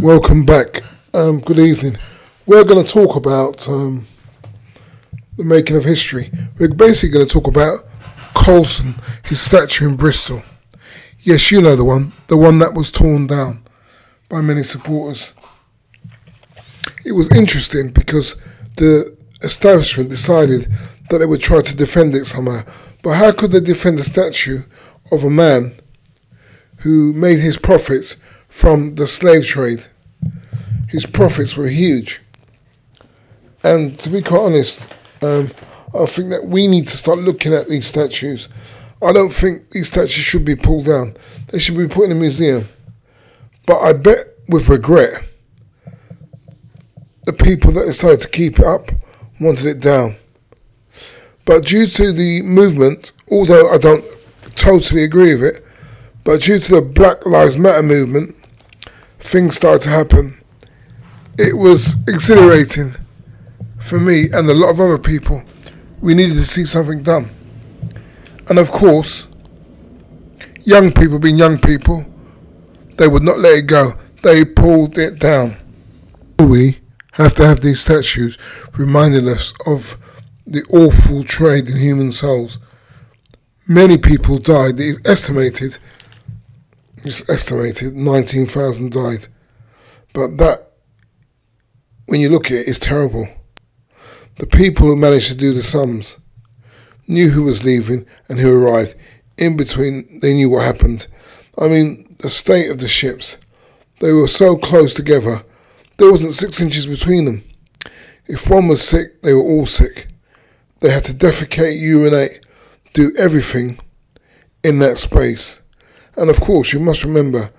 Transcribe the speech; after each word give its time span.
Welcome 0.00 0.46
back. 0.46 0.84
Um, 1.12 1.40
good 1.40 1.58
evening. 1.58 1.98
We're 2.46 2.62
going 2.62 2.86
to 2.86 2.88
talk 2.88 3.16
about 3.16 3.68
um, 3.68 4.06
the 5.36 5.42
making 5.42 5.76
of 5.76 5.82
history. 5.82 6.30
We're 6.56 6.68
basically 6.68 7.08
going 7.10 7.26
to 7.26 7.32
talk 7.32 7.48
about 7.48 7.84
Colston, 8.32 8.94
his 9.24 9.40
statue 9.40 9.88
in 9.88 9.96
Bristol. 9.96 10.44
Yes, 11.18 11.50
you 11.50 11.60
know 11.60 11.74
the 11.74 11.84
one, 11.84 12.12
the 12.28 12.36
one 12.36 12.60
that 12.60 12.74
was 12.74 12.92
torn 12.92 13.26
down 13.26 13.64
by 14.28 14.40
many 14.40 14.62
supporters. 14.62 15.34
It 17.04 17.12
was 17.12 17.28
interesting 17.32 17.90
because 17.90 18.36
the 18.76 19.18
establishment 19.42 20.10
decided 20.10 20.70
that 21.10 21.18
they 21.18 21.26
would 21.26 21.40
try 21.40 21.60
to 21.60 21.76
defend 21.76 22.14
it 22.14 22.26
somehow. 22.26 22.62
But 23.02 23.14
how 23.14 23.32
could 23.32 23.50
they 23.50 23.58
defend 23.58 23.98
a 23.98 24.04
statue 24.04 24.62
of 25.10 25.24
a 25.24 25.30
man 25.30 25.74
who 26.82 27.12
made 27.12 27.40
his 27.40 27.56
profits 27.56 28.16
from 28.48 28.96
the 28.96 29.06
slave 29.06 29.46
trade? 29.46 29.86
His 30.88 31.06
profits 31.06 31.56
were 31.56 31.68
huge. 31.68 32.20
And 33.62 33.98
to 33.98 34.08
be 34.08 34.22
quite 34.22 34.40
honest, 34.40 34.92
um, 35.22 35.50
I 35.94 36.06
think 36.06 36.30
that 36.30 36.46
we 36.46 36.66
need 36.66 36.86
to 36.88 36.96
start 36.96 37.18
looking 37.18 37.52
at 37.52 37.68
these 37.68 37.86
statues. 37.86 38.48
I 39.02 39.12
don't 39.12 39.32
think 39.32 39.70
these 39.70 39.88
statues 39.88 40.24
should 40.24 40.44
be 40.44 40.56
pulled 40.56 40.86
down. 40.86 41.16
They 41.48 41.58
should 41.58 41.76
be 41.76 41.88
put 41.88 42.06
in 42.06 42.12
a 42.12 42.14
museum. 42.14 42.68
But 43.66 43.80
I 43.80 43.92
bet 43.92 44.28
with 44.48 44.68
regret, 44.68 45.24
the 47.24 47.32
people 47.32 47.72
that 47.72 47.84
decided 47.84 48.22
to 48.22 48.28
keep 48.28 48.58
it 48.58 48.64
up 48.64 48.90
wanted 49.38 49.66
it 49.66 49.80
down. 49.80 50.16
But 51.44 51.66
due 51.66 51.86
to 51.86 52.12
the 52.12 52.42
movement, 52.42 53.12
although 53.30 53.70
I 53.70 53.78
don't 53.78 54.04
totally 54.56 55.04
agree 55.04 55.34
with 55.34 55.56
it, 55.56 55.66
but 56.24 56.42
due 56.42 56.58
to 56.58 56.70
the 56.76 56.82
Black 56.82 57.24
Lives 57.26 57.56
Matter 57.56 57.82
movement, 57.82 58.36
things 59.28 59.56
started 59.56 59.82
to 59.82 59.90
happen. 59.90 60.42
It 61.38 61.58
was 61.58 61.96
exhilarating 62.08 62.96
for 63.78 64.00
me 64.00 64.30
and 64.30 64.48
a 64.48 64.54
lot 64.54 64.70
of 64.70 64.80
other 64.80 64.98
people. 64.98 65.42
We 66.00 66.14
needed 66.14 66.34
to 66.36 66.46
see 66.46 66.64
something 66.64 67.02
done. 67.02 67.30
And 68.48 68.58
of 68.58 68.70
course, 68.70 69.26
young 70.62 70.92
people 70.92 71.18
being 71.18 71.38
young 71.38 71.58
people, 71.58 72.06
they 72.96 73.06
would 73.06 73.22
not 73.22 73.38
let 73.38 73.58
it 73.58 73.66
go. 73.66 73.94
They 74.22 74.44
pulled 74.44 74.96
it 74.96 75.18
down. 75.18 75.56
We 76.38 76.78
have 77.12 77.34
to 77.34 77.46
have 77.46 77.60
these 77.60 77.80
statues 77.80 78.38
reminding 78.76 79.28
us 79.28 79.52
of 79.66 79.98
the 80.46 80.64
awful 80.70 81.22
trade 81.22 81.68
in 81.68 81.76
human 81.76 82.12
souls. 82.12 82.58
Many 83.66 83.98
people 83.98 84.38
died. 84.38 84.80
It 84.80 84.86
is 84.86 85.00
estimated, 85.04 85.76
it's 87.04 87.28
estimated, 87.28 87.96
19,000 87.96 88.92
died. 88.92 89.26
But 90.12 90.38
that, 90.38 90.72
when 92.06 92.20
you 92.20 92.28
look 92.28 92.46
at 92.46 92.58
it, 92.58 92.68
is 92.68 92.78
terrible. 92.78 93.28
The 94.38 94.46
people 94.46 94.86
who 94.86 94.96
managed 94.96 95.28
to 95.28 95.36
do 95.36 95.52
the 95.52 95.62
sums 95.62 96.16
knew 97.06 97.30
who 97.30 97.42
was 97.42 97.64
leaving 97.64 98.06
and 98.28 98.38
who 98.38 98.52
arrived. 98.52 98.94
In 99.36 99.56
between, 99.56 100.20
they 100.20 100.34
knew 100.34 100.50
what 100.50 100.64
happened. 100.64 101.06
I 101.58 101.68
mean, 101.68 102.16
the 102.18 102.28
state 102.28 102.70
of 102.70 102.78
the 102.78 102.88
ships. 102.88 103.36
They 104.00 104.12
were 104.12 104.28
so 104.28 104.56
close 104.56 104.94
together, 104.94 105.44
there 105.98 106.10
wasn't 106.10 106.34
six 106.34 106.60
inches 106.60 106.86
between 106.86 107.24
them. 107.24 107.42
If 108.26 108.48
one 108.48 108.68
was 108.68 108.86
sick, 108.86 109.20
they 109.22 109.34
were 109.34 109.42
all 109.42 109.66
sick. 109.66 110.06
They 110.80 110.90
had 110.90 111.04
to 111.06 111.12
defecate, 111.12 111.80
urinate, 111.80 112.46
do 112.92 113.12
everything 113.16 113.80
in 114.62 114.78
that 114.78 114.98
space. 114.98 115.60
And 116.18 116.30
of 116.30 116.40
course, 116.40 116.72
you 116.72 116.80
must 116.80 117.04
remember 117.04 117.50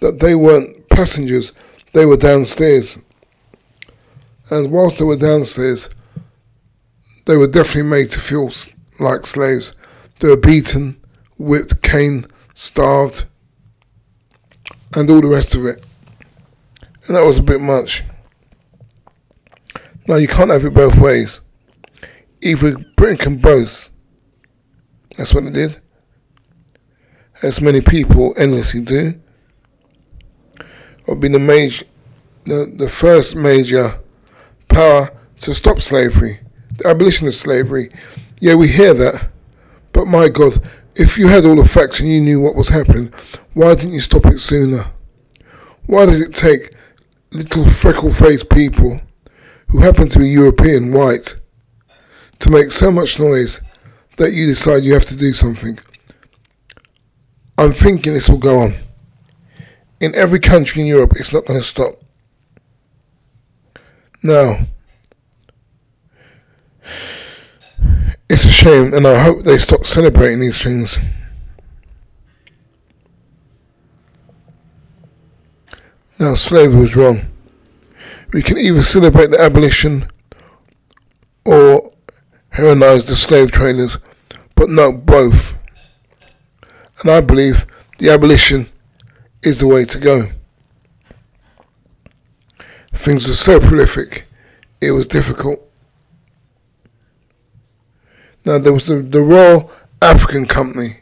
that 0.00 0.20
they 0.20 0.36
weren't 0.36 0.88
passengers, 0.88 1.52
they 1.92 2.06
were 2.06 2.16
downstairs. 2.16 3.00
And 4.50 4.70
whilst 4.70 4.98
they 4.98 5.04
were 5.04 5.16
downstairs, 5.16 5.88
they 7.24 7.36
were 7.36 7.48
definitely 7.48 7.90
made 7.90 8.10
to 8.10 8.20
feel 8.20 8.50
like 9.00 9.26
slaves. 9.26 9.74
They 10.20 10.28
were 10.28 10.36
beaten, 10.36 11.00
whipped, 11.38 11.82
caned, 11.82 12.28
starved, 12.54 13.24
and 14.94 15.10
all 15.10 15.20
the 15.20 15.26
rest 15.26 15.56
of 15.56 15.66
it. 15.66 15.84
And 17.06 17.16
that 17.16 17.24
was 17.24 17.38
a 17.38 17.42
bit 17.42 17.60
much. 17.60 18.04
Now, 20.06 20.16
you 20.16 20.28
can't 20.28 20.50
have 20.50 20.64
it 20.64 20.74
both 20.74 20.96
ways. 20.98 21.40
Either 22.40 22.76
Britain 22.96 23.16
can 23.16 23.36
boast. 23.38 23.90
That's 25.16 25.34
what 25.34 25.44
it 25.44 25.52
did. 25.52 25.80
As 27.44 27.60
many 27.60 27.82
people 27.82 28.32
endlessly 28.38 28.80
do. 28.80 29.20
Would 31.06 31.20
be 31.20 31.28
the 31.28 31.38
major, 31.38 31.84
the, 32.46 32.64
the 32.64 32.88
first 32.88 33.36
major 33.36 34.00
power 34.68 35.12
to 35.40 35.52
stop 35.52 35.82
slavery, 35.82 36.40
the 36.78 36.88
abolition 36.88 37.28
of 37.28 37.34
slavery. 37.34 37.90
Yeah, 38.40 38.54
we 38.54 38.68
hear 38.68 38.94
that. 38.94 39.30
But 39.92 40.06
my 40.06 40.30
God, 40.30 40.66
if 40.94 41.18
you 41.18 41.28
had 41.28 41.44
all 41.44 41.56
the 41.56 41.68
facts 41.68 42.00
and 42.00 42.08
you 42.08 42.22
knew 42.22 42.40
what 42.40 42.54
was 42.54 42.70
happening, 42.70 43.12
why 43.52 43.74
didn't 43.74 43.92
you 43.92 44.00
stop 44.00 44.24
it 44.24 44.38
sooner? 44.38 44.86
Why 45.84 46.06
does 46.06 46.22
it 46.22 46.34
take 46.34 46.74
little 47.30 47.68
freckle 47.68 48.10
faced 48.10 48.48
people 48.48 49.02
who 49.68 49.80
happen 49.80 50.08
to 50.08 50.18
be 50.18 50.30
European 50.30 50.92
white 50.92 51.36
to 52.38 52.50
make 52.50 52.70
so 52.70 52.90
much 52.90 53.18
noise 53.18 53.60
that 54.16 54.32
you 54.32 54.46
decide 54.46 54.84
you 54.84 54.94
have 54.94 55.04
to 55.08 55.16
do 55.16 55.34
something. 55.34 55.78
I'm 57.56 57.72
thinking 57.72 58.12
this 58.12 58.28
will 58.28 58.38
go 58.38 58.60
on. 58.60 58.76
In 60.00 60.14
every 60.14 60.40
country 60.40 60.82
in 60.82 60.88
Europe, 60.88 61.12
it's 61.16 61.32
not 61.32 61.46
going 61.46 61.60
to 61.60 61.66
stop. 61.66 61.94
Now, 64.22 64.66
it's 68.28 68.44
a 68.44 68.50
shame, 68.50 68.92
and 68.92 69.06
I 69.06 69.22
hope 69.22 69.44
they 69.44 69.58
stop 69.58 69.86
celebrating 69.86 70.40
these 70.40 70.60
things. 70.60 70.98
Now, 76.18 76.34
slavery 76.34 76.80
was 76.80 76.96
wrong. 76.96 77.26
We 78.32 78.42
can 78.42 78.58
either 78.58 78.82
celebrate 78.82 79.30
the 79.30 79.40
abolition 79.40 80.08
or 81.44 81.92
heroinize 82.54 83.06
the 83.06 83.14
slave 83.14 83.52
traders, 83.52 83.98
but 84.54 84.70
not 84.70 85.06
both. 85.06 85.54
And 87.04 87.12
I 87.12 87.20
believe 87.20 87.66
the 87.98 88.08
abolition 88.08 88.70
is 89.42 89.60
the 89.60 89.66
way 89.66 89.84
to 89.84 89.98
go. 89.98 90.30
Things 92.94 93.28
were 93.28 93.34
so 93.34 93.60
prolific, 93.60 94.24
it 94.80 94.92
was 94.92 95.06
difficult. 95.06 95.60
Now 98.46 98.56
there 98.56 98.72
was 98.72 98.86
the, 98.86 99.02
the 99.02 99.20
Royal 99.20 99.70
African 100.00 100.46
Company. 100.46 101.00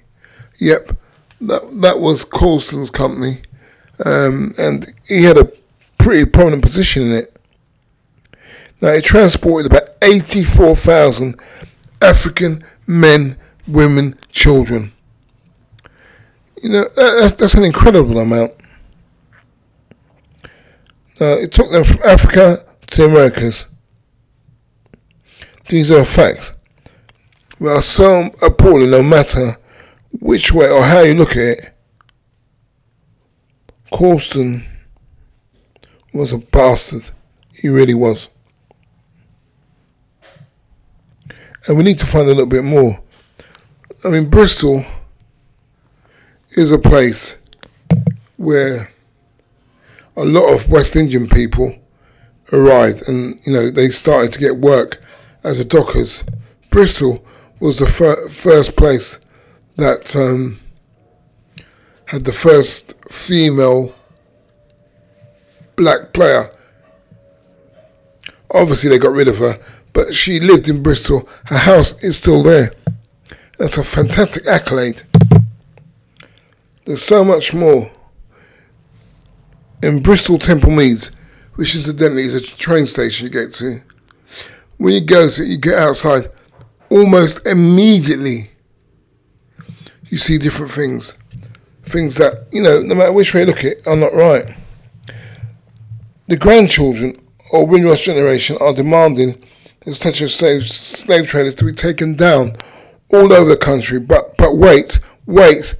Yep, 0.58 0.96
that 1.40 1.80
that 1.80 2.00
was 2.00 2.24
Colston's 2.24 2.90
company, 2.90 3.42
um, 4.04 4.54
and 4.58 4.92
he 5.06 5.22
had 5.22 5.38
a 5.38 5.52
pretty 5.98 6.28
prominent 6.28 6.64
position 6.64 7.04
in 7.04 7.12
it. 7.12 7.36
Now, 8.80 8.88
it 8.88 9.04
transported 9.04 9.70
about 9.70 9.90
84,000 10.02 11.38
African 12.00 12.64
men, 12.88 13.36
women, 13.68 14.18
children. 14.28 14.92
You 16.62 16.68
know, 16.68 16.88
that's, 16.94 17.34
that's 17.34 17.54
an 17.54 17.64
incredible 17.64 18.18
amount. 18.20 18.52
Now, 21.20 21.32
it 21.32 21.50
took 21.50 21.72
them 21.72 21.84
from 21.84 22.00
Africa 22.04 22.64
to 22.86 22.96
the 22.96 23.04
Americas. 23.04 23.66
These 25.68 25.90
are 25.90 26.04
facts. 26.04 26.52
We 27.58 27.68
are 27.68 27.82
so 27.82 28.30
appalling 28.40 28.90
no 28.90 29.02
matter 29.02 29.58
which 30.20 30.52
way 30.52 30.68
or 30.68 30.84
how 30.84 31.00
you 31.00 31.14
look 31.14 31.32
at 31.32 31.36
it. 31.36 31.74
Colston 33.92 34.64
was 36.12 36.32
a 36.32 36.38
bastard. 36.38 37.10
He 37.54 37.68
really 37.68 37.94
was. 37.94 38.28
And 41.66 41.76
we 41.76 41.82
need 41.82 41.98
to 41.98 42.06
find 42.06 42.26
a 42.26 42.28
little 42.28 42.46
bit 42.46 42.64
more. 42.64 43.02
I 44.04 44.08
mean, 44.08 44.30
Bristol 44.30 44.84
is 46.56 46.72
a 46.72 46.78
place 46.78 47.40
where 48.36 48.90
a 50.16 50.24
lot 50.24 50.52
of 50.52 50.68
West 50.68 50.96
Indian 50.96 51.28
people 51.28 51.76
arrived 52.52 53.08
and, 53.08 53.40
you 53.46 53.52
know, 53.52 53.70
they 53.70 53.88
started 53.88 54.32
to 54.32 54.38
get 54.38 54.58
work 54.58 55.02
as 55.42 55.58
a 55.58 55.64
dockers. 55.64 56.22
Bristol 56.70 57.24
was 57.60 57.78
the 57.78 57.86
fir- 57.86 58.28
first 58.28 58.76
place 58.76 59.18
that 59.76 60.14
um, 60.14 60.60
had 62.06 62.24
the 62.24 62.32
first 62.32 62.94
female 63.10 63.94
black 65.76 66.12
player. 66.12 66.50
Obviously, 68.50 68.90
they 68.90 68.98
got 68.98 69.12
rid 69.12 69.28
of 69.28 69.38
her, 69.38 69.58
but 69.94 70.14
she 70.14 70.38
lived 70.38 70.68
in 70.68 70.82
Bristol. 70.82 71.26
Her 71.46 71.58
house 71.58 72.02
is 72.02 72.18
still 72.18 72.42
there. 72.42 72.72
That's 73.58 73.78
a 73.78 73.84
fantastic 73.84 74.46
accolade. 74.46 75.02
There's 76.84 77.02
so 77.02 77.24
much 77.24 77.54
more. 77.54 77.90
in 79.82 80.00
Bristol 80.00 80.38
Temple 80.38 80.70
Meads, 80.70 81.10
which 81.56 81.74
incidentally 81.74 82.22
is 82.22 82.34
a 82.34 82.40
train 82.40 82.86
station 82.86 83.26
you 83.26 83.32
get 83.32 83.52
to. 83.54 83.82
When 84.76 84.94
you 84.94 85.00
go 85.00 85.28
to, 85.28 85.44
you 85.44 85.58
get 85.58 85.76
outside, 85.76 86.30
almost 86.88 87.44
immediately, 87.46 88.52
you 90.08 90.18
see 90.18 90.38
different 90.38 90.70
things, 90.72 91.16
things 91.84 92.14
that 92.16 92.46
you 92.52 92.62
know, 92.62 92.80
no 92.80 92.94
matter 92.94 93.12
which 93.12 93.34
way 93.34 93.40
you 93.40 93.46
look 93.46 93.58
at, 93.58 93.64
it, 93.64 93.86
are 93.86 93.96
not 93.96 94.14
right. 94.14 94.56
The 96.28 96.36
grandchildren 96.36 97.20
or 97.50 97.66
Windrush 97.66 98.04
generation 98.04 98.56
are 98.60 98.72
demanding 98.72 99.42
the 99.84 99.94
statue 99.94 100.26
of 100.26 100.30
slave, 100.30 100.68
slave 100.68 101.26
traders 101.26 101.56
to 101.56 101.64
be 101.64 101.72
taken 101.72 102.14
down 102.14 102.56
all 103.08 103.32
over 103.32 103.48
the 103.50 103.56
country. 103.56 103.98
But 103.98 104.36
but 104.36 104.56
wait, 104.56 105.00
wait. 105.26 105.74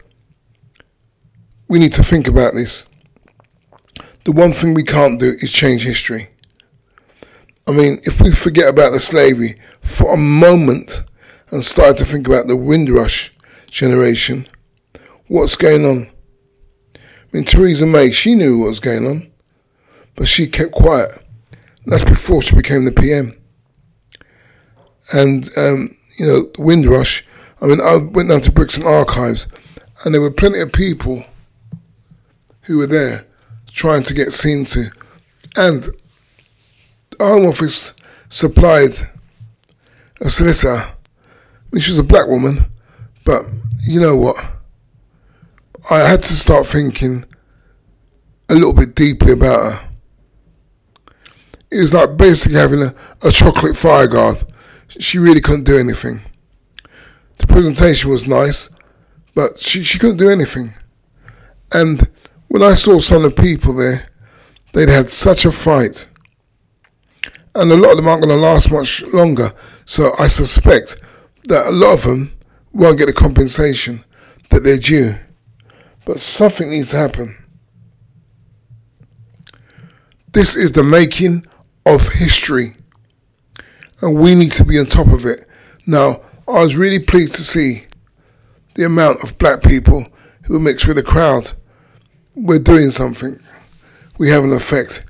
We 1.73 1.79
need 1.79 1.95
to 1.95 2.05
think 2.05 2.29
about 2.29 2.53
this. 2.53 2.85
The 4.25 4.33
one 4.33 4.53
thing 4.53 4.75
we 4.75 4.83
can't 4.85 5.19
do 5.19 5.39
is 5.41 5.51
change 5.51 5.85
history. 5.85 6.29
I 7.67 7.71
mean, 7.71 7.99
if 8.03 8.21
we 8.21 8.31
forget 8.31 8.69
about 8.69 8.93
the 8.93 9.01
slavery 9.01 9.57
for 9.81 10.13
a 10.13 10.19
moment 10.19 11.03
and 11.51 11.65
start 11.65 11.97
to 11.97 12.05
think 12.05 12.29
about 12.29 12.47
the 12.47 12.57
Windrush 12.57 13.33
generation, 13.71 14.47
what's 15.29 15.57
going 15.57 15.87
on? 15.87 16.11
I 16.95 16.99
mean, 17.33 17.45
Theresa 17.45 17.87
May, 17.87 18.11
she 18.11 18.35
knew 18.35 18.59
what 18.59 18.69
was 18.69 18.81
going 18.81 19.07
on, 19.07 19.33
but 20.15 20.29
she 20.29 20.49
kept 20.49 20.73
quiet. 20.73 21.25
That's 21.87 22.05
before 22.05 22.43
she 22.43 22.55
became 22.55 22.85
the 22.85 22.93
PM. 22.93 23.35
And, 25.11 25.49
um, 25.57 25.97
you 26.19 26.27
know, 26.27 26.51
Windrush, 26.59 27.25
I 27.63 27.67
mean, 27.67 27.81
I 27.81 27.97
went 27.97 28.29
down 28.29 28.43
to 28.43 28.53
Brixton 28.53 28.85
Archives 28.85 29.47
and 30.05 30.13
there 30.13 30.21
were 30.21 30.31
plenty 30.31 30.61
of 30.61 30.71
people 30.71 31.25
who 32.63 32.79
were 32.79 32.87
there 32.87 33.27
trying 33.73 34.03
to 34.05 34.15
get 34.15 34.33
seen 34.33 34.65
to. 34.67 34.91
And 35.57 35.85
the 37.11 37.25
Home 37.25 37.47
Office 37.47 37.95
supplied 38.29 38.93
a 40.21 40.31
solicitor. 40.31 40.93
She 41.79 41.93
was 41.93 41.99
a 41.99 42.05
black 42.05 42.29
woman, 42.29 42.65
but 43.25 43.47
you 43.85 44.01
know 44.01 44.17
what? 44.17 44.37
I 45.91 46.01
had 46.01 46.23
to 46.23 46.33
start 46.35 46.67
thinking 46.67 47.25
a 48.49 48.55
little 48.55 48.73
bit 48.73 48.95
deeply 48.95 49.33
about 49.33 49.73
her. 49.73 49.89
It 51.71 51.81
was 51.81 51.95
like 51.95 52.17
basically 52.17 52.59
having 52.59 52.83
a, 52.83 52.95
a 53.23 53.31
chocolate 53.31 53.77
fire 53.77 54.07
guard. 54.07 54.45
She 54.99 55.19
really 55.19 55.41
couldn't 55.41 55.65
do 55.65 55.79
anything. 55.79 56.23
The 57.39 57.47
presentation 57.47 58.11
was 58.11 58.27
nice, 58.27 58.69
but 59.35 59.59
she, 59.59 59.83
she 59.83 59.99
couldn't 59.99 60.19
do 60.19 60.31
anything. 60.31 60.75
And 61.73 62.09
when 62.53 62.63
I 62.63 62.75
saw 62.75 62.99
some 62.99 63.25
of 63.25 63.35
the 63.35 63.43
people 63.43 63.73
there, 63.73 64.09
they'd 64.75 64.91
had 64.91 65.09
such 65.09 65.47
a 65.47 65.53
fight. 65.53 66.11
And 67.55 67.73
a 67.73 67.77
lot 67.77 67.93
of 67.93 67.97
them 67.97 68.07
aren't 68.07 68.25
going 68.25 68.37
to 68.37 68.47
last 68.47 68.71
much 68.71 69.01
longer. 69.05 69.55
So 69.87 70.15
I 70.19 70.27
suspect 70.27 71.01
that 71.45 71.65
a 71.65 71.71
lot 71.71 71.95
of 71.95 72.03
them 72.03 72.37
won't 72.71 72.99
get 72.99 73.07
the 73.07 73.15
compensation 73.15 74.05
that 74.51 74.65
they're 74.65 74.77
due. 74.77 75.19
But 76.05 76.21
something 76.21 76.69
needs 76.69 76.91
to 76.91 76.99
happen. 76.99 77.43
This 80.33 80.55
is 80.55 80.73
the 80.73 80.83
making 80.83 81.47
of 81.87 82.13
history. 82.13 82.77
And 84.03 84.19
we 84.19 84.35
need 84.35 84.53
to 84.53 84.65
be 84.67 84.79
on 84.79 84.85
top 84.85 85.07
of 85.07 85.25
it. 85.25 85.49
Now, 85.87 86.21
I 86.47 86.61
was 86.61 86.77
really 86.77 86.99
pleased 86.99 87.35
to 87.37 87.43
see 87.45 87.87
the 88.75 88.85
amount 88.85 89.25
of 89.25 89.39
black 89.39 89.63
people 89.63 90.07
who 90.43 90.61
mixed 90.61 90.87
with 90.87 90.99
the 90.99 91.03
crowd 91.03 91.53
we're 92.35 92.59
doing 92.59 92.91
something. 92.91 93.41
We 94.19 94.31
have 94.31 94.45
an 94.45 94.53
effect. 94.53 95.05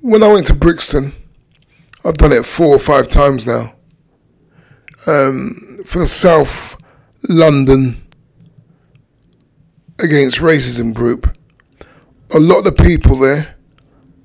When 0.00 0.22
I 0.22 0.32
went 0.32 0.46
to 0.48 0.54
Brixton, 0.54 1.12
I've 2.04 2.16
done 2.16 2.32
it 2.32 2.44
four 2.44 2.74
or 2.74 2.78
five 2.78 3.08
times 3.08 3.46
now. 3.46 3.74
Um, 5.06 5.80
for 5.84 5.98
the 5.98 6.06
South 6.06 6.76
London 7.28 8.02
Against 9.98 10.38
Racism 10.38 10.94
group, 10.94 11.36
a 12.34 12.40
lot 12.40 12.66
of 12.66 12.76
the 12.76 12.84
people 12.84 13.16
there 13.18 13.56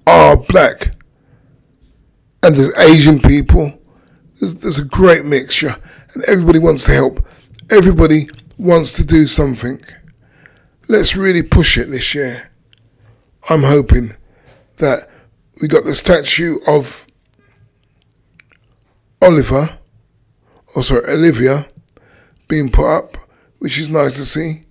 are 0.08 0.38
black, 0.38 0.96
and 2.42 2.56
there's 2.56 2.74
Asian 2.78 3.20
people. 3.20 3.80
There's, 4.40 4.56
there's 4.56 4.80
a 4.80 4.86
great 4.86 5.26
mixture, 5.26 5.76
and 6.14 6.24
everybody 6.24 6.58
wants 6.58 6.86
to 6.86 6.94
help. 6.94 7.28
Everybody 7.70 8.28
wants 8.58 8.92
to 8.94 9.04
do 9.04 9.28
something. 9.28 9.82
Let's 10.90 11.18
really 11.18 11.44
push 11.44 11.78
it 11.78 11.92
this 11.92 12.16
year. 12.16 12.50
I'm 13.50 13.64
hoping 13.64 14.16
that 14.78 15.10
we 15.62 15.68
got 15.68 15.84
the 15.84 15.94
statue 15.94 16.60
of 16.66 17.06
Oliver, 19.22 19.80
or 20.74 20.84
sorry, 20.84 21.04
Olivia, 21.12 21.68
being 22.48 22.72
put 22.72 22.86
up, 22.86 23.18
which 23.60 23.78
is 23.78 23.90
nice 23.90 24.16
to 24.16 24.24
see. 24.24 24.64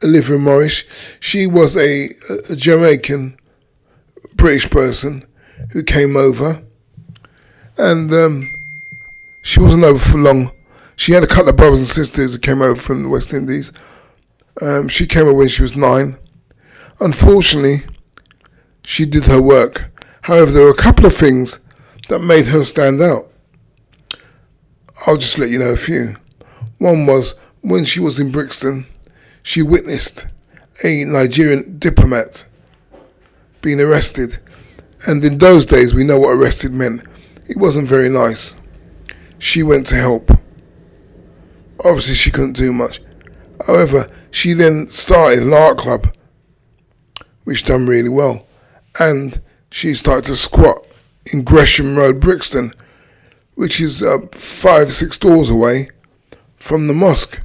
Olivia 0.00 0.38
Morris, 0.38 0.84
she 1.18 1.44
was 1.44 1.76
a, 1.76 2.10
a 2.48 2.54
Jamaican 2.54 3.36
British 4.34 4.70
person 4.70 5.26
who 5.72 5.82
came 5.82 6.16
over, 6.16 6.62
and 7.76 8.12
um, 8.12 8.48
she 9.42 9.58
wasn't 9.58 9.82
over 9.82 9.98
for 9.98 10.18
long. 10.18 10.52
She 10.94 11.12
had 11.12 11.24
a 11.24 11.28
couple 11.28 11.48
of 11.48 11.56
brothers 11.56 11.80
and 11.80 11.88
sisters 11.88 12.34
who 12.34 12.38
came 12.38 12.62
over 12.62 12.80
from 12.80 13.02
the 13.02 13.08
West 13.08 13.32
Indies 13.32 13.72
um, 14.60 14.88
she 14.88 15.06
came 15.06 15.26
away 15.26 15.34
when 15.34 15.48
she 15.48 15.62
was 15.62 15.76
nine. 15.76 16.18
Unfortunately, 17.00 17.82
she 18.84 19.04
did 19.04 19.26
her 19.26 19.40
work. 19.40 19.90
However, 20.22 20.50
there 20.50 20.64
were 20.64 20.70
a 20.70 20.76
couple 20.76 21.06
of 21.06 21.14
things 21.14 21.60
that 22.08 22.20
made 22.20 22.46
her 22.46 22.64
stand 22.64 23.02
out. 23.02 23.30
I'll 25.06 25.16
just 25.16 25.38
let 25.38 25.50
you 25.50 25.58
know 25.58 25.72
a 25.72 25.76
few. 25.76 26.16
One 26.78 27.06
was 27.06 27.34
when 27.60 27.84
she 27.84 28.00
was 28.00 28.20
in 28.20 28.30
Brixton, 28.30 28.86
she 29.42 29.62
witnessed 29.62 30.26
a 30.82 31.04
Nigerian 31.04 31.78
diplomat 31.78 32.44
being 33.60 33.80
arrested. 33.80 34.38
And 35.06 35.24
in 35.24 35.38
those 35.38 35.66
days, 35.66 35.94
we 35.94 36.04
know 36.04 36.18
what 36.18 36.34
arrested 36.34 36.72
meant. 36.72 37.02
It 37.46 37.56
wasn't 37.56 37.88
very 37.88 38.08
nice. 38.08 38.56
She 39.38 39.62
went 39.62 39.86
to 39.88 39.96
help. 39.96 40.30
Obviously, 41.84 42.14
she 42.14 42.30
couldn't 42.30 42.54
do 42.56 42.72
much. 42.72 43.00
However, 43.66 44.10
she 44.34 44.52
then 44.52 44.88
started 44.88 45.44
an 45.44 45.52
art 45.52 45.78
club, 45.78 46.12
which 47.44 47.64
done 47.64 47.86
really 47.86 48.08
well, 48.08 48.44
and 48.98 49.40
she 49.70 49.94
started 49.94 50.24
to 50.24 50.34
squat 50.34 50.88
in 51.32 51.44
Gresham 51.44 51.96
Road, 51.96 52.20
Brixton, 52.20 52.74
which 53.54 53.80
is 53.80 54.02
uh, 54.02 54.18
five 54.32 54.92
six 54.92 55.16
doors 55.16 55.50
away 55.50 55.88
from 56.56 56.88
the 56.88 56.92
mosque. 56.92 57.40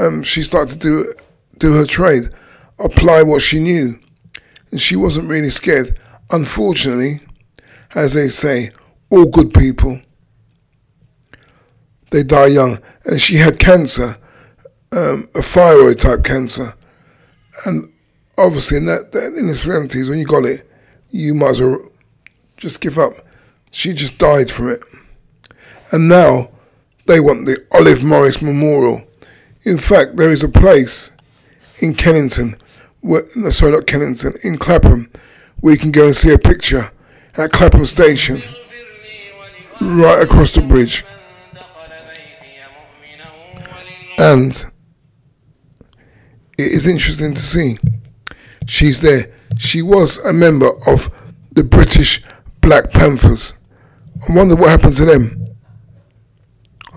Um, 0.00 0.22
she 0.22 0.42
started 0.42 0.80
to 0.80 0.88
do 0.88 1.14
do 1.58 1.74
her 1.74 1.84
trade, 1.84 2.30
apply 2.78 3.22
what 3.22 3.42
she 3.42 3.60
knew, 3.60 4.00
and 4.70 4.80
she 4.80 4.96
wasn't 4.96 5.28
really 5.28 5.50
scared. 5.50 6.00
Unfortunately, 6.30 7.20
as 7.94 8.14
they 8.14 8.28
say, 8.28 8.70
all 9.10 9.26
good 9.26 9.52
people 9.52 10.00
they 12.08 12.22
die 12.22 12.46
young, 12.46 12.78
and 13.04 13.20
she 13.20 13.36
had 13.36 13.58
cancer 13.58 14.16
um, 14.92 15.28
a 15.34 15.42
thyroid 15.42 15.98
type 15.98 16.24
cancer, 16.24 16.74
and 17.66 17.92
obviously 18.38 18.76
in 18.78 18.86
that, 18.86 19.12
that 19.12 19.34
in 19.34 19.46
the 19.46 19.54
seventies 19.54 20.08
when 20.08 20.18
you 20.18 20.26
got 20.26 20.44
it, 20.44 20.68
you 21.10 21.34
might 21.34 21.50
as 21.50 21.60
well 21.60 21.90
just 22.56 22.80
give 22.80 22.98
up. 22.98 23.12
She 23.70 23.92
just 23.92 24.18
died 24.18 24.50
from 24.50 24.68
it, 24.68 24.82
and 25.90 26.08
now 26.08 26.50
they 27.06 27.20
want 27.20 27.46
the 27.46 27.66
Olive 27.72 28.04
Morris 28.04 28.42
Memorial. 28.42 29.02
In 29.64 29.78
fact, 29.78 30.16
there 30.16 30.30
is 30.30 30.42
a 30.42 30.48
place 30.48 31.10
in 31.80 31.94
Kennington, 31.94 32.56
where, 33.00 33.26
no, 33.34 33.50
sorry, 33.50 33.72
not 33.72 33.86
Kennington, 33.86 34.34
in 34.42 34.58
Clapham, 34.58 35.10
where 35.60 35.72
you 35.72 35.78
can 35.78 35.90
go 35.90 36.06
and 36.06 36.16
see 36.16 36.32
a 36.32 36.38
picture 36.38 36.92
at 37.36 37.50
Clapham 37.50 37.86
Station, 37.86 38.42
right 39.80 40.22
across 40.22 40.52
the 40.52 40.60
bridge. 40.60 41.04
And 44.18 44.64
it 46.58 46.72
is 46.72 46.86
interesting 46.86 47.34
to 47.34 47.40
see. 47.40 47.78
She's 48.66 49.00
there. 49.00 49.32
She 49.58 49.82
was 49.82 50.18
a 50.18 50.32
member 50.32 50.70
of 50.86 51.10
the 51.50 51.64
British 51.64 52.22
Black 52.60 52.90
Panthers. 52.90 53.54
I 54.28 54.32
wonder 54.32 54.54
what 54.54 54.70
happened 54.70 54.96
to 54.96 55.04
them. 55.04 55.46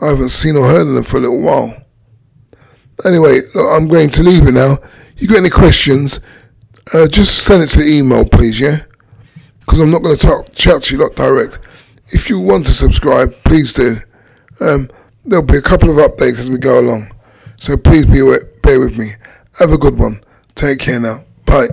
I 0.01 0.07
haven't 0.07 0.29
seen 0.29 0.55
or 0.55 0.67
heard 0.67 0.87
of 0.87 0.93
them 0.93 1.03
for 1.03 1.17
a 1.17 1.21
little 1.21 1.41
while. 1.41 1.81
Anyway, 3.03 3.41
look, 3.53 3.71
I'm 3.73 3.87
going 3.87 4.09
to 4.09 4.23
leave 4.23 4.47
it 4.47 4.53
now. 4.53 4.77
You 5.17 5.27
got 5.27 5.37
any 5.37 5.49
questions? 5.49 6.19
Uh, 6.93 7.07
just 7.07 7.43
send 7.43 7.63
it 7.63 7.67
to 7.67 7.79
the 7.79 7.89
email, 7.89 8.25
please, 8.25 8.59
yeah? 8.59 8.83
Because 9.59 9.79
I'm 9.79 9.91
not 9.91 10.03
going 10.03 10.15
to 10.15 10.21
talk, 10.21 10.53
chat 10.53 10.83
to 10.83 10.95
you 10.95 11.01
lot 11.01 11.15
direct. 11.15 11.59
If 12.09 12.29
you 12.29 12.39
want 12.39 12.67
to 12.67 12.73
subscribe, 12.73 13.33
please 13.43 13.73
do. 13.73 13.97
Um, 14.59 14.89
there'll 15.25 15.45
be 15.45 15.57
a 15.57 15.61
couple 15.61 15.89
of 15.89 15.97
updates 15.97 16.39
as 16.39 16.49
we 16.49 16.57
go 16.57 16.79
along. 16.79 17.11
So 17.57 17.75
please 17.75 18.05
be 18.05 18.21
bear 18.61 18.79
with 18.79 18.97
me. 18.97 19.13
Have 19.59 19.71
a 19.71 19.77
good 19.77 19.97
one. 19.97 20.21
Take 20.55 20.79
care 20.79 20.99
now. 20.99 21.23
Bye. 21.45 21.69